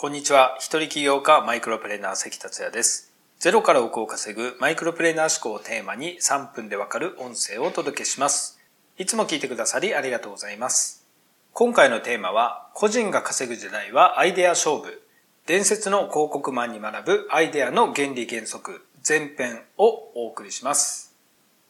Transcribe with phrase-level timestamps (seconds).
[0.00, 0.54] こんにちは。
[0.60, 3.12] 一人起業家マイクロプレーナー関達也です。
[3.40, 8.60] ゼロから億を稼ぐマイクロプレーナー思考をテーマに3分でわかる音声をお届けします。
[8.96, 11.04] いつも聞いてくださりありがとうございます。
[11.52, 15.02] 今回のテーマは、個人が稼ぐ時代はアイデア勝負。
[15.46, 21.16] 伝説の広告マンに学ぶアイデアの原理原則前編をお送りします。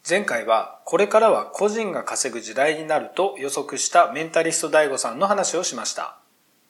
[0.06, 6.18] 前回はこれからは個人が稼ぐ時代になると予測したメンタリスト DAIGO さんの話をしました。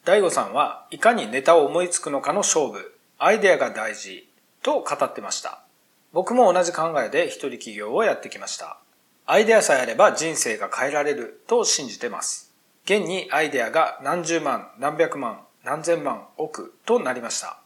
[0.09, 4.27] 大悟さんはいかにネタを思いつくのかの勝負、アイデアが大事
[4.63, 5.61] と語ってました。
[6.15, 8.79] 僕も同じ考えで一人起業をやってきました。
[9.27, 12.55] アイデアさえあれば人生が変えられると信じてます。
[12.87, 17.59] 現にアイデアが何十万、何百万、何千万、億となりました。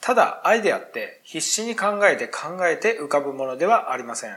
[0.00, 4.36] ただアイデアって必死に考えて考えて浮かぶものではありません。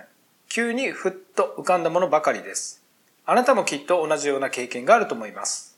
[0.49, 2.83] 急にふっと浮かんだものばかりです。
[3.23, 5.70] あなたもきっと同じような経験があると思います。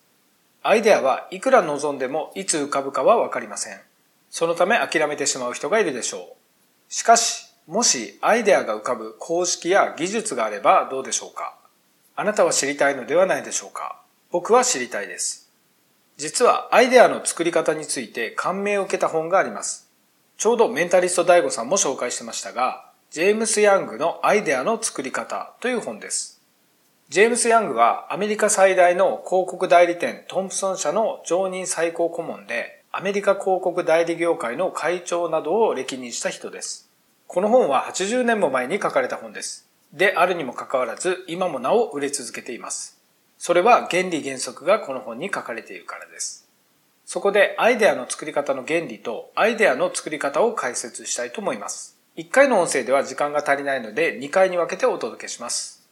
[0.65, 3.81] アイデアはいくら望んでもいつ浮かぶかはわかりません。
[4.29, 6.23] そのため諦めてしまう人がいるでしょう。
[6.87, 11.57] しかし、もしアイデアが浮かぶ公式や技術があればどうでしょうか
[12.15, 15.51] あなたは知りたいのではないでしょうか僕は知りたいです。
[16.15, 19.89] 実はアイデアの作り方について感銘を受けた本があります。
[20.37, 26.41] ちょうどメンタリスト DAIGO さんも紹介してましたが、ジェームス・ヤングのアイデアの作り方という本です。
[27.09, 36.89] ジェームス・ヤングはアメリカ最大の広告代理店トンプソン社の常任最高顧問で、アメリカ広告代理業界の会長などを歴任した人です。
[37.27, 39.69] この本は80年も前に書かれた本です。
[39.91, 42.99] であるにもかかわらず、今もなお売れ続けています。
[43.37, 46.47] それは原理原則がこの本に書かれているからです。
[47.05, 51.97] そこでアイデアの作り方の原理とアイデアの作り方を解説したいと思います。
[52.15, 55.82] 1回の音声では時間が足りないので2回に分けてお届けします。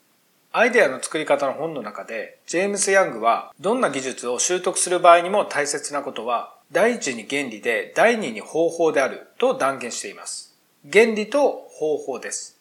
[0.53, 10.53] アイデアの作り方の本の中で、ジェームス・ヤングは、どんな技術を習得する場合にも大切なことは、第一に原理で、第二に方法であると断言しています。
[10.91, 12.59] 原理と方法です。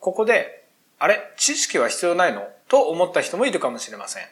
[0.00, 0.66] ここで、
[0.98, 2.46] あれ、知識は必要ないの？
[2.68, 4.24] と思った人もいるかもしれません。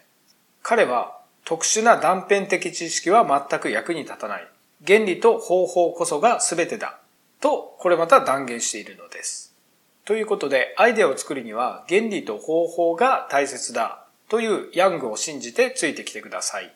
[0.62, 4.46] 彼は、特殊な断片的知識は全く役に立たない。
[4.86, 6.98] 原理と方法こそが全てだ。
[7.40, 9.47] と、これまた断言しているのです。
[10.08, 16.74] ということで、アイデアを作るには原理と方法が大切だというヤングを信じてついてきてください。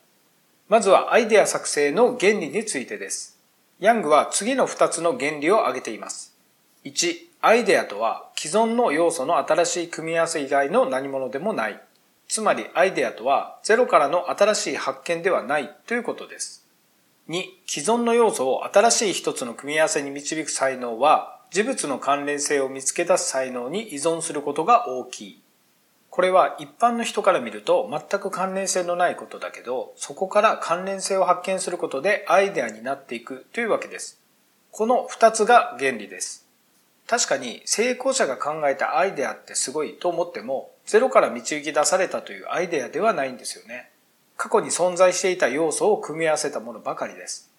[0.68, 3.38] まずはアイデア作成の原理についてです。
[3.80, 6.36] ヤングは次の2つの原理を挙げています。
[6.84, 11.80] 1、アイデアとは既存の要素の新しい組み合わせ以外の何者でもない。
[12.28, 16.66] つまりアイデアとはゼロからの新しい発見ではないということです。
[17.30, 25.42] 2、既存の要素を新しい一つの組み合わせに導く才能は事物の関連性を見つけ出す才能に依存することが大きい。
[26.08, 34.18] これは一般の人から見ると全く関連性のないことだけど、そこから関連性を発見することでアイデアになっていくというわけです。
[34.70, 36.46] この二つが原理です。
[37.06, 43.90] 確かに成功者が考えたアイデアってすごいと思っても、ゼロから導き出されたというアイデアではないんですよね。
[44.38, 47.50] 過去に存在していた要素を組み合わせたものばかりです。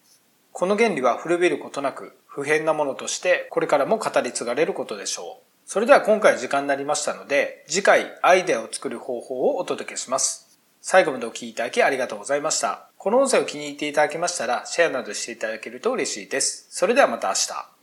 [0.50, 5.44] この原理は古びることなく不変なものとしてこれからも語り継がれることでしょう。
[5.66, 10.58] それでは今回時間になりましたので、次回アイデアを作る方法をお届けします。
[10.82, 12.88] 最後までお聴きいただきありがとうございました。
[12.98, 16.66] この音声を気に入っていただけましたら、シェアなどしていただけると嬉しいです。
[16.70, 17.73] それではまた明日。